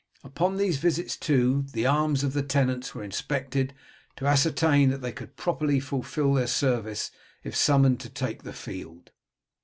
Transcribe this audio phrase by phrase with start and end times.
[0.23, 3.71] Upon these visits, too, the arms of the tenants were inspected
[4.15, 7.11] to ascertain that they could properly fulfil their service
[7.43, 9.11] if summoned to take the field.